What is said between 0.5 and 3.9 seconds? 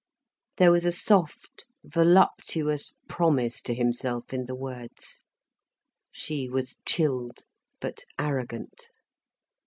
There was a soft, voluptuous promise to